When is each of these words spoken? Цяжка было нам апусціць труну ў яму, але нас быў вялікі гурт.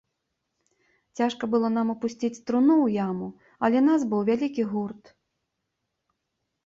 Цяжка 1.19 1.49
было 1.55 1.67
нам 1.77 1.87
апусціць 1.95 2.41
труну 2.51 2.75
ў 2.85 2.97
яму, 3.07 3.27
але 3.67 3.79
нас 3.91 4.01
быў 4.15 4.21
вялікі 4.33 4.63
гурт. 4.75 5.03